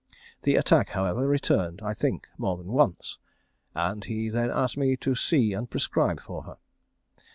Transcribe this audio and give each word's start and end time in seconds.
The 0.41 0.55
attack, 0.55 0.89
however, 0.97 1.27
returned, 1.27 1.79
I 1.83 1.93
think 1.93 2.27
more 2.39 2.57
than 2.57 2.69
once, 2.71 3.19
and 3.75 4.03
he 4.03 4.29
then 4.29 4.49
asked 4.49 4.75
me 4.75 4.97
to 4.97 5.13
see 5.13 5.53
and 5.53 5.69
prescribe 5.69 6.19
for 6.19 6.41
her. 6.41 6.57